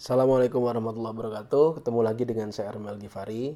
Assalamualaikum 0.00 0.64
warahmatullahi 0.64 1.12
wabarakatuh. 1.12 1.76
Ketemu 1.76 2.00
lagi 2.00 2.24
dengan 2.24 2.48
saya 2.56 2.72
Armel 2.72 2.96
Gifari. 2.96 3.52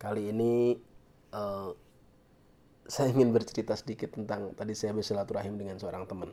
Kali 0.00 0.32
ini 0.32 0.72
eh, 1.36 1.70
saya 2.88 3.12
ingin 3.12 3.36
bercerita 3.36 3.76
sedikit 3.76 4.16
tentang 4.16 4.56
tadi 4.56 4.72
saya 4.72 4.96
bersilaturahim 4.96 5.60
dengan 5.60 5.76
seorang 5.76 6.08
teman. 6.08 6.32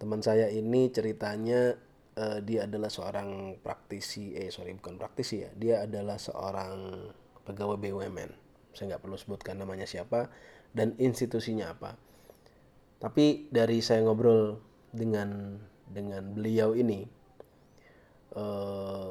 Teman 0.00 0.24
saya 0.24 0.48
ini 0.48 0.88
ceritanya 0.88 1.76
eh, 2.16 2.40
dia 2.40 2.64
adalah 2.64 2.88
seorang 2.88 3.60
praktisi, 3.60 4.32
eh 4.32 4.48
sorry 4.48 4.72
bukan 4.80 4.96
praktisi 4.96 5.44
ya, 5.44 5.52
dia 5.52 5.84
adalah 5.84 6.16
seorang 6.16 7.12
pegawai 7.44 7.76
BUMN. 7.76 8.30
Saya 8.72 8.96
nggak 8.96 9.04
perlu 9.04 9.20
sebutkan 9.20 9.60
namanya 9.60 9.84
siapa 9.84 10.32
dan 10.72 10.96
institusinya 10.96 11.76
apa. 11.76 11.92
Tapi 13.04 13.52
dari 13.52 13.84
saya 13.84 14.00
ngobrol 14.00 14.56
dengan 14.96 15.60
dengan 15.92 16.24
beliau 16.32 16.72
ini, 16.72 17.19
eh, 18.34 19.10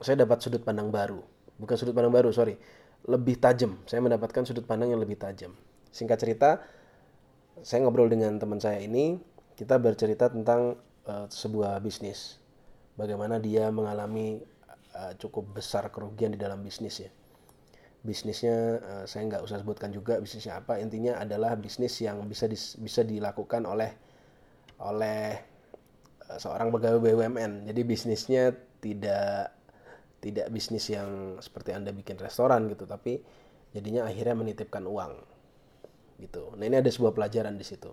saya 0.00 0.16
dapat 0.24 0.40
sudut 0.40 0.64
pandang 0.64 0.88
baru. 0.88 1.20
Bukan 1.60 1.76
sudut 1.76 1.92
pandang 1.92 2.12
baru, 2.12 2.32
sorry. 2.32 2.56
Lebih 3.04 3.36
tajam. 3.40 3.80
Saya 3.84 4.00
mendapatkan 4.00 4.44
sudut 4.48 4.64
pandang 4.64 4.92
yang 4.92 5.00
lebih 5.00 5.20
tajam. 5.20 5.52
Singkat 5.92 6.18
cerita, 6.20 6.50
saya 7.60 7.84
ngobrol 7.84 8.08
dengan 8.08 8.40
teman 8.40 8.60
saya 8.60 8.80
ini. 8.80 9.20
Kita 9.56 9.76
bercerita 9.76 10.32
tentang 10.32 10.80
eh, 11.04 11.26
sebuah 11.28 11.80
bisnis. 11.84 12.40
Bagaimana 12.96 13.36
dia 13.40 13.68
mengalami 13.68 14.40
eh, 14.96 15.12
cukup 15.20 15.60
besar 15.60 15.92
kerugian 15.92 16.32
di 16.32 16.40
dalam 16.40 16.64
bisnis 16.64 17.00
ya. 17.04 17.10
Bisnisnya 18.00 18.56
eh, 18.80 19.04
saya 19.04 19.28
nggak 19.28 19.44
usah 19.44 19.60
sebutkan 19.60 19.92
juga 19.92 20.16
bisnisnya 20.16 20.64
apa. 20.64 20.80
Intinya 20.80 21.20
adalah 21.20 21.56
bisnis 21.60 22.00
yang 22.00 22.24
bisa 22.24 22.48
dis- 22.48 22.80
bisa 22.80 23.04
dilakukan 23.04 23.68
oleh 23.68 23.92
oleh 24.80 25.36
eh, 25.36 25.49
seorang 26.38 26.70
pegawai 26.70 27.00
BUMN. 27.00 27.66
Jadi 27.66 27.80
bisnisnya 27.82 28.54
tidak 28.78 29.56
tidak 30.20 30.46
bisnis 30.52 30.84
yang 30.92 31.40
seperti 31.40 31.72
Anda 31.72 31.96
bikin 31.96 32.20
restoran 32.20 32.68
gitu, 32.68 32.84
tapi 32.84 33.24
jadinya 33.72 34.04
akhirnya 34.04 34.36
menitipkan 34.36 34.84
uang 34.84 35.16
gitu. 36.20 36.52
Nah, 36.60 36.64
ini 36.68 36.76
ada 36.78 36.90
sebuah 36.92 37.16
pelajaran 37.16 37.56
di 37.56 37.64
situ. 37.64 37.90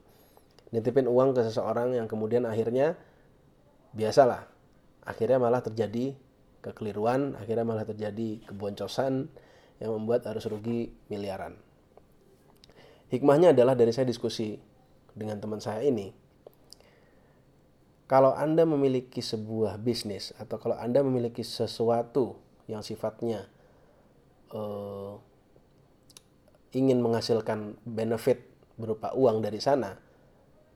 Nitipin 0.75 1.07
uang 1.07 1.31
ke 1.31 1.47
seseorang 1.47 1.95
yang 1.95 2.11
kemudian 2.11 2.43
akhirnya 2.43 2.99
biasalah. 3.95 4.43
Akhirnya 5.07 5.39
malah 5.39 5.63
terjadi 5.63 6.11
kekeliruan, 6.59 7.39
akhirnya 7.39 7.63
malah 7.63 7.87
terjadi 7.87 8.43
keboncosan 8.51 9.31
yang 9.79 9.91
membuat 9.95 10.27
harus 10.27 10.43
rugi 10.51 10.91
miliaran. 11.07 11.55
Hikmahnya 13.07 13.55
adalah 13.55 13.71
dari 13.79 13.95
saya 13.95 14.03
diskusi 14.03 14.59
dengan 15.15 15.39
teman 15.39 15.63
saya 15.63 15.79
ini, 15.87 16.11
kalau 18.07 18.31
Anda 18.31 18.63
memiliki 18.63 19.19
sebuah 19.19 19.77
bisnis 19.83 20.31
atau 20.39 20.55
kalau 20.57 20.79
Anda 20.79 21.03
memiliki 21.03 21.43
sesuatu 21.43 22.39
yang 22.71 22.79
sifatnya 22.79 23.47
eh, 24.51 25.13
ingin 26.75 27.03
menghasilkan 27.03 27.79
benefit 27.83 28.47
berupa 28.79 29.11
uang 29.11 29.43
dari 29.43 29.59
sana, 29.59 29.99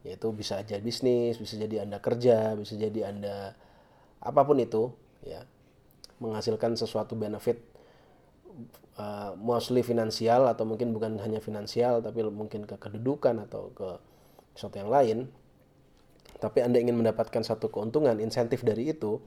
yaitu 0.03 0.33
bisa 0.35 0.59
aja 0.59 0.75
bisnis, 0.83 1.39
bisa 1.39 1.55
jadi 1.55 1.87
Anda 1.87 2.03
kerja, 2.03 2.57
bisa 2.59 2.75
jadi 2.75 3.11
Anda 3.13 3.55
apa 4.21 4.41
pun 4.43 4.57
itu, 4.59 4.91
ya, 5.23 5.45
menghasilkan 6.21 6.77
sesuatu 6.77 7.13
benefit 7.17 7.61
uh, 8.97 9.33
mostly 9.37 9.81
finansial 9.81 10.45
atau 10.49 10.67
mungkin 10.67 10.93
bukan 10.93 11.17
hanya 11.21 11.41
finansial 11.41 12.03
tapi 12.05 12.21
mungkin 12.29 12.69
ke 12.69 12.77
kedudukan 12.77 13.41
atau 13.49 13.73
ke 13.73 13.89
sesuatu 14.53 14.77
yang 14.77 14.91
lain 14.91 15.17
tapi 16.41 16.65
Anda 16.65 16.81
ingin 16.81 16.97
mendapatkan 16.97 17.45
satu 17.45 17.69
keuntungan 17.69 18.17
insentif 18.17 18.65
dari 18.65 18.89
itu 18.89 19.21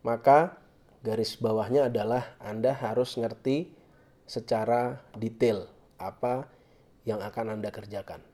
maka 0.00 0.56
garis 1.04 1.36
bawahnya 1.36 1.92
adalah 1.92 2.40
Anda 2.40 2.72
harus 2.72 3.20
ngerti 3.20 3.76
secara 4.24 5.04
detail 5.20 5.68
apa 6.00 6.48
yang 7.04 7.20
akan 7.20 7.60
Anda 7.60 7.68
kerjakan. 7.68 8.24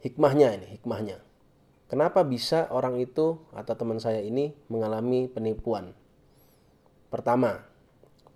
Hikmahnya 0.00 0.54
ini 0.54 0.66
hikmahnya. 0.78 1.18
Kenapa 1.90 2.22
bisa 2.22 2.70
orang 2.70 3.02
itu 3.02 3.42
atau 3.50 3.74
teman 3.74 3.98
saya 3.98 4.22
ini 4.22 4.54
mengalami 4.70 5.26
penipuan? 5.26 5.90
Pertama 7.10 7.66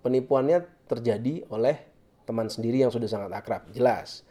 penipuannya 0.03 0.67
terjadi 0.91 1.47
oleh 1.47 1.79
teman 2.27 2.51
sendiri 2.51 2.83
yang 2.83 2.91
sudah 2.91 3.07
sangat 3.07 3.31
akrab 3.31 3.71
jelas 3.71 4.27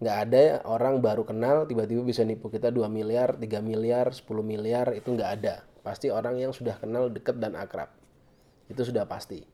nggak 0.00 0.16
ada 0.26 0.64
orang 0.64 1.04
baru 1.04 1.28
kenal 1.28 1.68
tiba-tiba 1.68 2.00
bisa 2.00 2.24
nipu 2.24 2.48
kita 2.48 2.72
2 2.72 2.88
miliar 2.88 3.36
3 3.36 3.44
miliar 3.60 4.08
10 4.08 4.24
miliar 4.40 4.96
itu 4.96 5.12
nggak 5.12 5.30
ada. 5.40 5.60
Pasti 5.84 6.08
orang 6.08 6.40
yang 6.40 6.52
sudah 6.56 6.76
kenal 6.80 7.12
deket 7.12 7.36
dan 7.36 7.52
akrab. 7.56 7.92
Itu 8.68 8.80
sudah 8.80 9.04
pasti. 9.04 9.44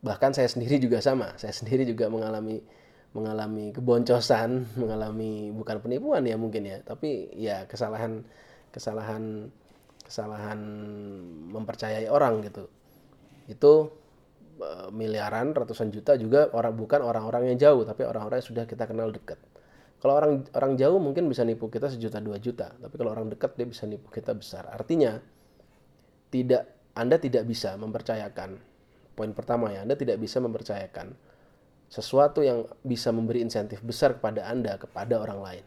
Bahkan 0.00 0.36
saya 0.36 0.48
sendiri 0.48 0.76
juga 0.80 1.00
sama. 1.00 1.36
Saya 1.40 1.56
sendiri 1.56 1.88
juga 1.88 2.12
mengalami 2.12 2.60
mengalami 3.10 3.72
keboncosan 3.74 4.64
mengalami 4.80 5.50
bukan 5.50 5.82
penipuan 5.82 6.22
ya 6.22 6.38
mungkin 6.38 6.62
ya 6.62 6.78
tapi 6.86 7.26
ya 7.34 7.66
kesalahan 7.66 8.22
kesalahan 8.70 9.50
kesalahan 10.04 10.60
mempercayai 11.48 12.12
orang 12.12 12.44
gitu. 12.44 12.68
Itu 13.48 13.99
miliaran 14.92 15.56
ratusan 15.56 15.88
juta 15.88 16.14
juga 16.20 16.52
orang 16.52 16.76
bukan 16.76 17.00
orang-orang 17.00 17.52
yang 17.52 17.58
jauh 17.58 17.82
tapi 17.88 18.04
orang-orang 18.04 18.44
yang 18.44 18.48
sudah 18.48 18.64
kita 18.68 18.84
kenal 18.84 19.08
dekat. 19.08 19.40
Kalau 20.00 20.16
orang 20.16 20.48
orang 20.56 20.80
jauh 20.80 20.96
mungkin 20.96 21.28
bisa 21.28 21.44
nipu 21.44 21.68
kita 21.68 21.92
sejuta 21.92 22.20
dua 22.20 22.40
juta 22.40 22.72
tapi 22.80 22.94
kalau 22.96 23.12
orang 23.12 23.28
dekat 23.28 23.56
dia 23.56 23.66
bisa 23.68 23.84
nipu 23.88 24.08
kita 24.12 24.32
besar. 24.36 24.68
Artinya 24.68 25.20
tidak 26.32 26.68
anda 26.96 27.16
tidak 27.16 27.44
bisa 27.48 27.76
mempercayakan 27.76 28.60
poin 29.16 29.32
pertama 29.36 29.72
ya 29.74 29.84
anda 29.84 29.98
tidak 29.98 30.16
bisa 30.22 30.40
mempercayakan 30.40 31.12
sesuatu 31.90 32.40
yang 32.40 32.64
bisa 32.86 33.10
memberi 33.10 33.42
insentif 33.42 33.82
besar 33.82 34.16
kepada 34.16 34.46
anda 34.46 34.78
kepada 34.78 35.18
orang 35.18 35.40
lain. 35.42 35.64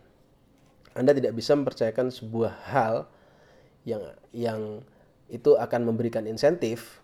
Anda 0.93 1.11
tidak 1.17 1.33
bisa 1.33 1.57
mempercayakan 1.57 2.13
sebuah 2.13 2.53
hal 2.69 2.95
yang 3.83 4.03
yang 4.31 4.61
itu 5.27 5.57
akan 5.57 5.89
memberikan 5.89 6.23
insentif 6.29 7.02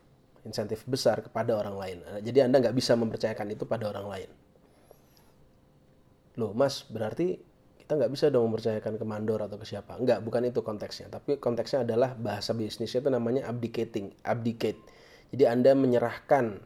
insentif 0.50 0.84
besar 0.90 1.22
kepada 1.22 1.54
orang 1.54 1.76
lain. 1.78 1.98
Jadi 2.26 2.42
Anda 2.42 2.58
nggak 2.60 2.76
bisa 2.76 2.98
mempercayakan 2.98 3.54
itu 3.54 3.70
pada 3.70 3.88
orang 3.88 4.06
lain. 4.10 4.30
Loh 6.42 6.52
mas, 6.58 6.84
berarti 6.90 7.38
kita 7.78 7.98
nggak 7.98 8.14
bisa 8.14 8.30
dong 8.30 8.54
mempercayakan 8.54 9.02
ke 9.02 9.06
mandor 9.06 9.42
atau 9.42 9.58
ke 9.58 9.66
siapa. 9.66 9.98
Nggak, 9.98 10.22
bukan 10.22 10.42
itu 10.46 10.62
konteksnya. 10.62 11.10
Tapi 11.10 11.42
konteksnya 11.42 11.82
adalah 11.82 12.14
bahasa 12.14 12.54
bisnisnya 12.54 13.02
itu 13.02 13.10
namanya 13.10 13.50
abdicating, 13.50 14.14
abdicate. 14.22 14.78
Jadi 15.34 15.50
Anda 15.50 15.74
menyerahkan, 15.74 16.62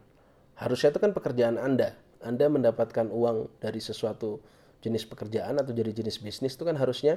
harusnya 0.60 0.92
itu 0.92 1.00
kan 1.00 1.16
pekerjaan 1.16 1.56
Anda. 1.56 1.96
Anda 2.24 2.52
mendapatkan 2.52 3.08
uang 3.08 3.56
dari 3.64 3.80
sesuatu 3.80 4.44
jenis 4.84 5.08
pekerjaan 5.08 5.60
atau 5.64 5.72
dari 5.72 5.96
jenis 5.96 6.20
bisnis 6.20 6.60
itu 6.60 6.68
kan 6.68 6.76
harusnya 6.76 7.16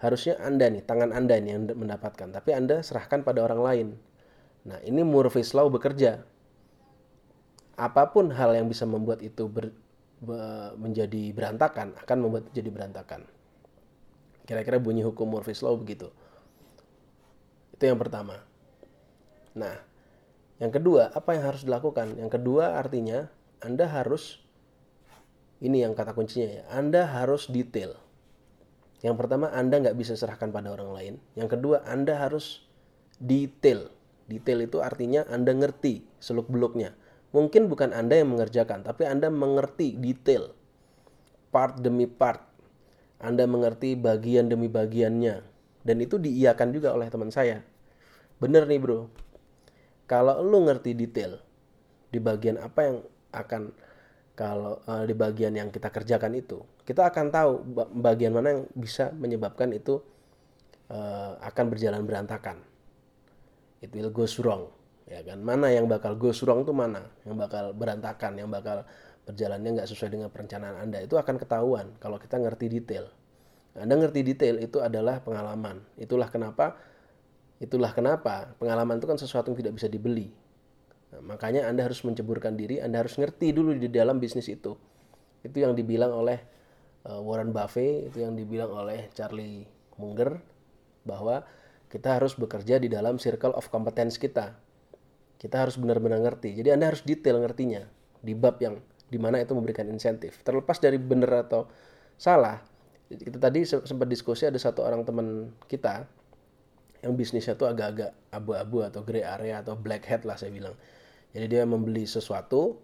harusnya 0.00 0.36
Anda 0.40 0.68
nih, 0.68 0.84
tangan 0.84 1.12
Anda 1.12 1.40
nih 1.40 1.50
yang 1.56 1.64
mendapatkan. 1.76 2.28
Tapi 2.32 2.50
Anda 2.52 2.84
serahkan 2.84 3.24
pada 3.24 3.40
orang 3.44 3.60
lain. 3.60 3.88
Nah, 4.68 4.78
ini 4.84 5.00
Murphy's 5.00 5.56
Law 5.56 5.72
bekerja. 5.72 6.24
Apa 7.80 8.12
pun 8.12 8.28
hal 8.28 8.52
yang 8.52 8.68
bisa 8.68 8.84
membuat 8.84 9.24
itu 9.24 9.48
ber, 9.48 9.72
be- 10.20 10.72
menjadi 10.76 11.32
berantakan 11.32 11.96
akan 11.96 12.16
membuat 12.20 12.44
jadi 12.52 12.68
berantakan. 12.68 13.24
Kira-kira 14.44 14.76
bunyi 14.76 15.00
hukum 15.00 15.32
Murphy's 15.32 15.64
Law 15.64 15.78
begitu. 15.80 16.12
Itu 17.72 17.88
yang 17.88 17.96
pertama. 17.96 18.44
Nah, 19.56 19.80
yang 20.60 20.68
kedua, 20.68 21.08
apa 21.16 21.32
yang 21.32 21.48
harus 21.48 21.64
dilakukan? 21.64 22.20
Yang 22.20 22.36
kedua 22.36 22.76
artinya 22.76 23.32
Anda 23.64 23.88
harus 23.88 24.44
ini 25.60 25.84
yang 25.84 25.96
kata 25.96 26.12
kuncinya 26.12 26.48
ya. 26.60 26.62
Anda 26.68 27.08
harus 27.08 27.48
detail. 27.48 27.96
Yang 29.00 29.16
pertama, 29.16 29.48
Anda 29.52 29.80
nggak 29.80 29.96
bisa 29.96 30.12
serahkan 30.12 30.52
pada 30.52 30.68
orang 30.72 30.92
lain. 30.92 31.14
Yang 31.32 31.56
kedua, 31.56 31.80
Anda 31.88 32.20
harus 32.20 32.64
detail. 33.16 33.88
Detail 34.30 34.62
itu 34.62 34.78
artinya 34.78 35.26
Anda 35.26 35.50
ngerti 35.50 36.06
seluk-beluknya. 36.22 36.94
Mungkin 37.34 37.66
bukan 37.66 37.90
Anda 37.90 38.22
yang 38.22 38.30
mengerjakan, 38.30 38.86
tapi 38.86 39.02
Anda 39.10 39.26
mengerti 39.26 39.98
detail. 39.98 40.54
Part 41.50 41.82
demi 41.82 42.06
part. 42.06 42.46
Anda 43.18 43.50
mengerti 43.50 43.98
bagian 43.98 44.46
demi 44.46 44.70
bagiannya. 44.70 45.42
Dan 45.82 45.96
itu 45.98 46.22
diiakan 46.22 46.70
juga 46.70 46.94
oleh 46.94 47.10
teman 47.10 47.34
saya. 47.34 47.66
Bener 48.38 48.70
nih 48.70 48.78
bro. 48.78 49.10
Kalau 50.06 50.38
lu 50.46 50.62
ngerti 50.62 50.94
detail 50.94 51.42
di 52.10 52.22
bagian 52.22 52.58
apa 52.58 52.80
yang 52.86 52.96
akan 53.34 53.74
kalau 54.38 54.78
eh, 54.86 55.04
di 55.10 55.14
bagian 55.14 55.54
yang 55.58 55.74
kita 55.74 55.90
kerjakan 55.90 56.38
itu, 56.38 56.62
kita 56.86 57.10
akan 57.10 57.30
tahu 57.30 57.52
ba- 57.66 57.90
bagian 57.90 58.34
mana 58.34 58.58
yang 58.58 58.62
bisa 58.74 59.10
menyebabkan 59.14 59.70
itu 59.70 60.02
eh, 60.90 61.32
akan 61.38 61.64
berjalan 61.70 62.02
berantakan 62.02 62.69
it 63.80 63.90
will 63.92 64.12
go 64.12 64.28
wrong 64.44 64.68
ya 65.10 65.24
kan 65.26 65.42
mana 65.42 65.72
yang 65.72 65.90
bakal 65.90 66.14
go 66.14 66.30
wrong 66.46 66.62
tuh 66.62 66.76
mana 66.76 67.02
yang 67.26 67.34
bakal 67.34 67.74
berantakan 67.74 68.38
yang 68.38 68.48
bakal 68.48 68.86
berjalannya 69.26 69.80
nggak 69.80 69.88
sesuai 69.90 70.10
dengan 70.14 70.28
perencanaan 70.30 70.78
anda 70.80 71.02
itu 71.02 71.18
akan 71.18 71.36
ketahuan 71.36 71.92
kalau 71.98 72.16
kita 72.16 72.38
ngerti 72.38 72.68
detail 72.70 73.10
Anda 73.78 73.94
ngerti 73.94 74.26
detail 74.26 74.58
itu 74.58 74.82
adalah 74.82 75.22
pengalaman. 75.22 75.78
Itulah 75.94 76.26
kenapa 76.26 76.74
itulah 77.60 77.92
kenapa 77.92 78.56
pengalaman 78.56 78.98
itu 78.98 79.06
kan 79.06 79.20
sesuatu 79.20 79.52
yang 79.52 79.58
tidak 79.62 79.74
bisa 79.78 79.86
dibeli. 79.86 80.32
Nah, 81.14 81.22
makanya 81.22 81.68
Anda 81.70 81.86
harus 81.86 82.02
menceburkan 82.02 82.56
diri, 82.58 82.82
Anda 82.82 83.04
harus 83.04 83.14
ngerti 83.14 83.54
dulu 83.54 83.76
di 83.76 83.86
dalam 83.92 84.18
bisnis 84.18 84.50
itu. 84.50 84.74
Itu 85.44 85.56
yang 85.62 85.76
dibilang 85.78 86.10
oleh 86.10 86.38
uh, 87.06 87.20
Warren 87.22 87.54
Buffett, 87.54 88.10
itu 88.10 88.24
yang 88.26 88.34
dibilang 88.34 88.74
oleh 88.74 89.12
Charlie 89.14 89.68
Munger 90.00 90.40
bahwa 91.06 91.44
kita 91.90 92.22
harus 92.22 92.38
bekerja 92.38 92.78
di 92.78 92.86
dalam 92.86 93.18
circle 93.18 93.52
of 93.58 93.66
competence 93.68 94.16
kita. 94.16 94.54
Kita 95.36 95.66
harus 95.66 95.74
benar-benar 95.74 96.22
ngerti. 96.22 96.54
Jadi 96.54 96.70
Anda 96.70 96.94
harus 96.94 97.02
detail 97.02 97.42
ngertinya 97.42 97.82
di 98.22 98.32
bab 98.36 98.62
yang 98.62 98.78
di 99.10 99.18
mana 99.18 99.42
itu 99.42 99.50
memberikan 99.52 99.90
insentif. 99.90 100.38
Terlepas 100.46 100.78
dari 100.78 100.96
benar 101.02 101.50
atau 101.50 101.66
salah, 102.14 102.62
kita 103.10 103.42
tadi 103.42 103.66
sempat 103.66 104.06
diskusi 104.06 104.46
ada 104.46 104.60
satu 104.60 104.86
orang 104.86 105.02
teman 105.02 105.50
kita 105.66 106.06
yang 107.02 107.16
bisnisnya 107.18 107.58
tuh 107.58 107.66
agak-agak 107.66 108.14
abu-abu 108.30 108.86
atau 108.86 109.00
gray 109.02 109.24
area 109.24 109.64
atau 109.64 109.74
black 109.74 110.06
hat 110.06 110.22
lah 110.22 110.38
saya 110.38 110.54
bilang. 110.54 110.78
Jadi 111.34 111.46
dia 111.50 111.66
membeli 111.66 112.06
sesuatu 112.06 112.78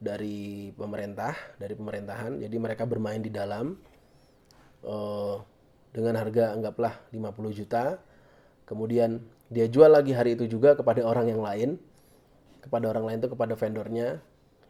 dari 0.00 0.72
pemerintah, 0.72 1.36
dari 1.60 1.76
pemerintahan. 1.76 2.40
Jadi 2.40 2.56
mereka 2.56 2.88
bermain 2.88 3.20
di 3.20 3.28
dalam 3.28 3.76
uh, 4.84 5.36
dengan 5.92 6.14
harga 6.16 6.56
anggaplah 6.56 6.94
50 7.12 7.58
juta. 7.58 8.00
Kemudian 8.66 9.22
dia 9.46 9.70
jual 9.70 9.88
lagi 9.88 10.10
hari 10.10 10.34
itu 10.34 10.50
juga 10.50 10.74
kepada 10.74 11.06
orang 11.06 11.30
yang 11.30 11.40
lain. 11.40 11.78
Kepada 12.60 12.90
orang 12.90 13.06
lain 13.06 13.18
itu 13.22 13.30
kepada 13.30 13.54
vendornya 13.54 14.18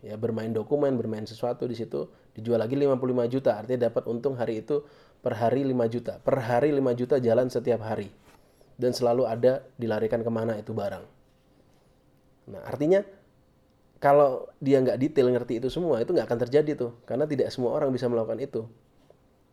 ya 0.04 0.14
bermain 0.20 0.52
dokumen, 0.52 1.00
bermain 1.00 1.25
sesuatu 1.25 1.64
di 1.64 1.72
situ 1.72 2.06
dijual 2.37 2.60
lagi 2.60 2.76
55 2.76 3.32
juta. 3.32 3.56
Artinya 3.56 3.88
dapat 3.88 4.04
untung 4.04 4.37
hari 4.37 4.60
itu 4.60 4.84
per 5.25 5.40
hari 5.40 5.64
5 5.64 5.72
juta. 5.88 6.20
Per 6.20 6.37
hari 6.37 6.70
5 6.76 6.93
juta 6.93 7.16
jalan 7.16 7.48
setiap 7.48 7.81
hari 7.82 8.12
dan 8.76 8.93
selalu 8.93 9.25
ada 9.25 9.64
dilarikan 9.81 10.20
ke 10.20 10.28
mana 10.28 10.60
itu 10.60 10.76
barang. 10.76 11.04
Nah 12.52 12.62
artinya 12.69 13.00
kalau 13.96 14.44
dia 14.60 14.78
nggak 14.84 15.00
detail 15.00 15.32
ngerti 15.32 15.58
itu 15.58 15.72
semua 15.72 16.04
itu 16.04 16.12
nggak 16.12 16.28
akan 16.28 16.40
terjadi 16.46 16.72
tuh 16.76 16.93
karena 17.08 17.25
tidak 17.25 17.48
semua 17.48 17.72
orang 17.72 17.88
bisa 17.90 18.06
melakukan 18.12 18.38
itu 18.44 18.69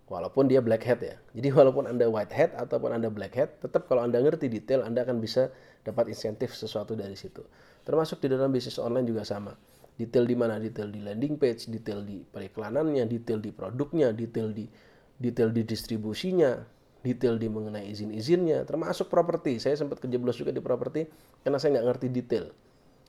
walaupun 0.07 0.51
dia 0.51 0.59
black 0.59 0.83
hat 0.83 0.99
ya 1.03 1.15
jadi 1.35 1.49
walaupun 1.57 1.87
anda 1.87 2.07
white 2.07 2.33
hat 2.33 2.51
ataupun 2.55 2.95
anda 2.95 3.07
black 3.07 3.33
hat 3.35 3.59
tetap 3.59 3.87
kalau 3.87 4.03
anda 4.03 4.19
ngerti 4.19 4.51
detail 4.51 4.83
anda 4.83 5.03
akan 5.03 5.19
bisa 5.23 5.51
dapat 5.83 6.11
insentif 6.11 6.55
sesuatu 6.55 6.95
dari 6.95 7.15
situ 7.15 7.43
termasuk 7.83 8.23
di 8.23 8.31
dalam 8.31 8.51
bisnis 8.51 8.79
online 8.79 9.07
juga 9.07 9.23
sama 9.23 9.55
detail 9.95 10.25
di 10.25 10.35
mana 10.35 10.57
detail 10.57 10.89
di 10.89 10.99
landing 11.03 11.37
page 11.37 11.69
detail 11.69 12.01
di 12.01 12.23
periklanannya 12.23 13.05
detail 13.05 13.39
di 13.39 13.51
produknya 13.53 14.11
detail 14.15 14.49
di 14.51 14.65
detail 15.19 15.53
di 15.53 15.61
distribusinya 15.63 16.73
detail 17.03 17.35
di 17.35 17.51
mengenai 17.51 17.91
izin-izinnya, 17.91 18.63
termasuk 18.63 19.11
properti. 19.11 19.59
Saya 19.59 19.75
sempat 19.75 19.99
kejeblos 19.99 20.39
juga 20.39 20.55
di 20.55 20.63
properti 20.63 21.05
karena 21.43 21.59
saya 21.59 21.77
nggak 21.77 21.85
ngerti 21.91 22.07
detail. 22.09 22.45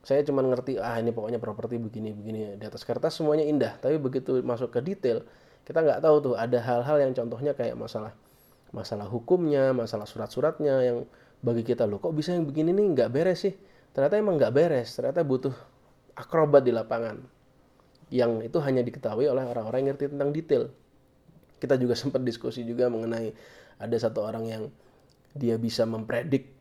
Saya 0.04 0.20
cuma 0.26 0.44
ngerti, 0.44 0.76
ah 0.76 1.00
ini 1.00 1.16
pokoknya 1.16 1.40
properti 1.40 1.80
begini-begini. 1.80 2.60
Di 2.60 2.64
atas 2.68 2.84
kertas 2.84 3.16
semuanya 3.16 3.46
indah, 3.48 3.80
tapi 3.80 3.96
begitu 3.96 4.42
masuk 4.44 4.68
ke 4.68 4.84
detail, 4.84 5.24
kita 5.64 5.80
nggak 5.80 6.00
tahu 6.04 6.16
tuh 6.20 6.34
ada 6.36 6.60
hal-hal 6.60 6.96
yang 7.00 7.12
contohnya 7.16 7.52
kayak 7.56 7.76
masalah 7.76 8.12
masalah 8.74 9.06
hukumnya, 9.06 9.70
masalah 9.70 10.04
surat-suratnya 10.04 10.74
yang 10.82 10.98
bagi 11.44 11.62
kita 11.62 11.84
loh 11.84 12.00
kok 12.00 12.16
bisa 12.16 12.32
yang 12.32 12.44
begini 12.48 12.72
nih 12.72 12.86
nggak 12.96 13.10
beres 13.12 13.44
sih. 13.48 13.54
Ternyata 13.94 14.18
emang 14.18 14.34
nggak 14.36 14.52
beres, 14.52 14.90
ternyata 14.98 15.22
butuh 15.22 15.54
akrobat 16.18 16.66
di 16.66 16.74
lapangan. 16.74 17.22
Yang 18.10 18.50
itu 18.50 18.58
hanya 18.60 18.82
diketahui 18.82 19.30
oleh 19.30 19.46
orang-orang 19.46 19.86
yang 19.86 19.88
ngerti 19.94 20.10
tentang 20.10 20.30
detail. 20.34 20.64
Kita 21.62 21.78
juga 21.78 21.94
sempat 21.94 22.20
diskusi 22.26 22.66
juga 22.66 22.90
mengenai 22.90 23.30
ada 23.78 23.96
satu 23.96 24.26
orang 24.26 24.44
yang 24.50 24.62
dia 25.34 25.58
bisa 25.58 25.82
mempredik 25.86 26.54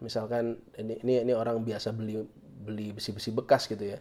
misalkan 0.00 0.60
ini 0.80 1.00
ini 1.04 1.28
ini 1.28 1.32
orang 1.36 1.60
biasa 1.60 1.92
beli 1.92 2.24
beli 2.64 2.92
besi-besi 2.96 3.32
bekas 3.32 3.68
gitu 3.68 3.96
ya 3.96 3.98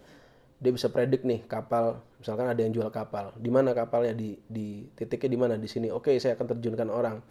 dia 0.59 0.71
bisa 0.75 0.91
predik 0.91 1.23
nih 1.23 1.47
kapal 1.47 2.03
misalkan 2.19 2.51
ada 2.51 2.59
yang 2.59 2.75
jual 2.75 2.91
kapal. 2.91 3.31
Di 3.39 3.47
mana 3.47 3.71
kapalnya? 3.71 4.11
Di 4.11 4.35
di 4.43 4.83
titiknya 4.91 5.29
di 5.31 5.39
mana? 5.39 5.53
Di 5.55 5.71
sini. 5.71 5.87
Oke 5.87 6.11
saya 6.19 6.35
akan 6.35 6.55
terjunkan 6.55 6.91
orang. 6.91 7.23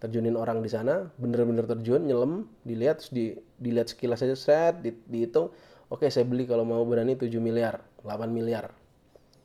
Terjunin 0.00 0.34
orang 0.34 0.64
di 0.64 0.70
sana 0.72 1.06
bener-bener 1.14 1.62
terjun 1.68 2.02
nyelam 2.02 2.50
dilihat 2.66 3.06
di 3.14 3.38
dilihat 3.60 3.94
sekilas 3.94 4.24
saja 4.24 4.34
set 4.34 4.82
di, 4.82 4.90
dihitung. 5.06 5.52
Oke 5.92 6.08
saya 6.08 6.24
beli 6.24 6.48
kalau 6.48 6.64
mau 6.64 6.82
berani 6.88 7.14
7 7.14 7.28
miliar 7.38 7.84
8 8.00 8.26
miliar. 8.32 8.72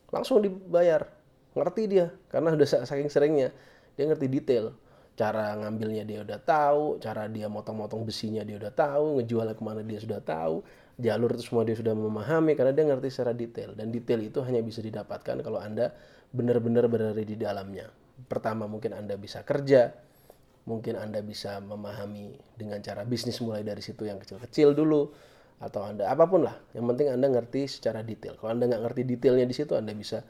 Langsung 0.09 0.39
dibayar. 0.39 1.03
Ngerti 1.51 1.83
dia 1.85 2.15
karena 2.31 2.55
udah 2.55 2.67
saking 2.87 3.11
seringnya. 3.11 3.51
Dia 3.99 4.07
ngerti 4.07 4.25
detail. 4.31 4.71
Cara 5.17 5.57
ngambilnya 5.57 6.05
dia 6.05 6.21
udah 6.21 6.37
tahu, 6.37 7.01
cara 7.01 7.25
dia 7.25 7.49
motong-motong 7.49 8.05
besinya 8.05 8.45
dia 8.45 8.61
udah 8.61 8.69
tahu, 8.69 9.17
ngejualnya 9.17 9.57
ke 9.57 9.63
mana 9.65 9.81
dia 9.81 9.97
sudah 9.97 10.21
tahu, 10.21 10.61
jalur 10.97 11.37
itu 11.37 11.45
semua 11.45 11.63
dia 11.63 11.77
sudah 11.77 11.93
memahami 11.93 12.57
karena 12.57 12.73
dia 12.73 12.85
ngerti 12.89 13.13
secara 13.13 13.33
detail 13.37 13.77
dan 13.77 13.93
detail 13.93 14.17
itu 14.21 14.41
hanya 14.41 14.65
bisa 14.65 14.81
didapatkan 14.81 15.45
kalau 15.45 15.61
anda 15.61 15.93
benar-benar 16.33 16.89
berada 16.89 17.21
di 17.21 17.37
dalamnya. 17.37 17.87
Pertama 18.25 18.65
mungkin 18.65 18.97
anda 18.97 19.13
bisa 19.13 19.45
kerja, 19.45 19.93
mungkin 20.65 20.97
anda 20.97 21.21
bisa 21.21 21.61
memahami 21.61 22.33
dengan 22.57 22.81
cara 22.81 23.05
bisnis 23.05 23.37
mulai 23.45 23.61
dari 23.61 23.79
situ 23.79 24.09
yang 24.09 24.17
kecil-kecil 24.17 24.73
dulu 24.73 25.13
atau 25.61 25.85
anda 25.85 26.09
apa 26.09 26.25
pun 26.25 26.45
lah. 26.45 26.57
Yang 26.73 26.85
penting 26.93 27.07
anda 27.13 27.27
ngerti 27.29 27.69
secara 27.69 28.01
detail. 28.01 28.35
Kalau 28.41 28.57
anda 28.57 28.65
nggak 28.65 28.81
ngerti 28.89 29.01
detailnya 29.05 29.45
di 29.45 29.53
situ 29.53 29.77
anda 29.77 29.93
bisa 29.93 30.25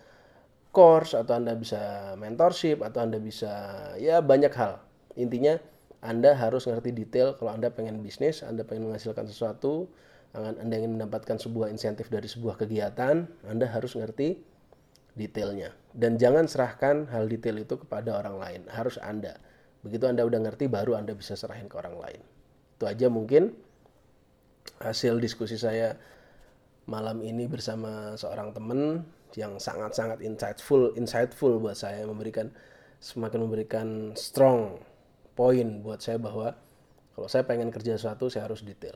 course 0.78 1.18
atau 1.18 1.34
Anda 1.34 1.58
bisa 1.58 2.14
mentorship 2.22 2.86
atau 2.86 3.02
Anda 3.02 3.18
bisa 3.18 3.50
ya 3.98 4.22
banyak 4.22 4.54
hal. 4.54 4.78
Intinya 5.18 5.58
Anda 6.06 6.38
harus 6.38 6.69
ngerti 6.69 6.94
detail 6.94 7.34
kalau 7.34 7.58
Anda 7.58 7.74
pengen 7.74 8.06
bisnis, 8.06 8.46
Anda 8.46 8.62
pengen 8.62 8.94
menghasilkan 8.94 9.25
sesuatu, 9.25 9.90
Anda 10.35 10.75
ingin 10.75 11.00
mendapatkan 11.00 11.39
sebuah 11.39 11.71
insentif 11.71 12.12
dari 12.12 12.27
sebuah 12.27 12.59
kegiatan, 12.59 13.25
Anda 13.47 13.65
harus 13.71 13.95
ngerti 13.95 14.38
detailnya. 15.18 15.74
Dan 15.95 16.19
jangan 16.19 16.45
serahkan 16.45 17.09
hal 17.09 17.25
detail 17.25 17.57
itu 17.57 17.79
kepada 17.79 18.19
orang 18.19 18.38
lain, 18.38 18.62
harus 18.69 19.01
Anda. 19.01 19.39
Begitu 19.81 20.06
Anda 20.06 20.27
udah 20.27 20.39
ngerti 20.45 20.69
baru 20.69 20.94
Anda 21.00 21.18
bisa 21.18 21.33
serahin 21.33 21.65
ke 21.71 21.75
orang 21.79 21.97
lain. 21.97 22.21
Itu 22.77 22.85
aja 22.85 23.09
mungkin 23.09 23.56
hasil 24.77 25.18
diskusi 25.18 25.57
saya 25.57 25.97
malam 26.85 27.19
ini 27.25 27.50
bersama 27.50 28.13
seorang 28.15 28.53
teman 28.53 29.03
yang 29.35 29.59
sangat-sangat 29.59 30.23
insightful 30.23 30.95
insightful 30.95 31.59
buat 31.59 31.75
saya 31.75 32.07
memberikan 32.07 32.47
semakin 33.03 33.39
memberikan 33.44 33.88
strong 34.15 34.80
point 35.35 35.83
buat 35.83 36.00
saya 36.00 36.15
bahwa 36.15 36.56
kalau 37.13 37.28
saya 37.28 37.44
pengen 37.44 37.69
kerja 37.73 37.99
sesuatu 37.99 38.31
saya 38.31 38.47
harus 38.47 38.63
detail 38.63 38.95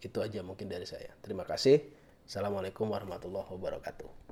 itu 0.00 0.18
aja 0.24 0.40
mungkin 0.40 0.66
dari 0.66 0.88
saya. 0.88 1.12
Terima 1.20 1.44
kasih. 1.44 1.80
Assalamualaikum 2.24 2.86
warahmatullahi 2.88 3.48
wabarakatuh 3.50 4.29